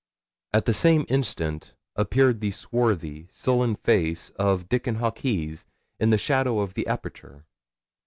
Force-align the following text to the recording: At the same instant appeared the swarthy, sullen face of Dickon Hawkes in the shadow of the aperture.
At 0.51 0.65
the 0.65 0.73
same 0.73 1.05
instant 1.09 1.75
appeared 1.95 2.41
the 2.41 2.49
swarthy, 2.49 3.27
sullen 3.29 3.75
face 3.75 4.31
of 4.31 4.67
Dickon 4.67 4.95
Hawkes 4.95 5.67
in 5.99 6.09
the 6.09 6.17
shadow 6.17 6.57
of 6.59 6.73
the 6.73 6.87
aperture. 6.87 7.45